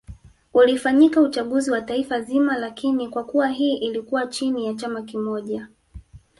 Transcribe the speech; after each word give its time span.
ulifanyika 0.53 1.21
uchaguzi 1.21 1.71
wa 1.71 1.81
taifa 1.81 2.21
zima 2.21 2.57
lakini 2.57 3.09
Kwa 3.09 3.23
kuwa 3.23 3.47
hii 3.49 3.77
ilikuwa 3.77 4.25
nchi 4.25 4.65
ya 4.65 4.73
chama 4.73 5.01
kimoja 5.01 5.67